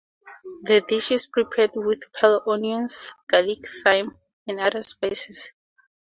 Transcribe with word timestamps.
The 0.63 0.81
dish 0.81 1.11
is 1.11 1.27
prepared 1.27 1.73
with 1.75 2.11
pearl 2.11 2.41
onions, 2.47 3.11
garlic, 3.27 3.67
thyme, 3.85 4.17
and 4.47 4.59
other 4.59 4.81
spices. 4.81 5.53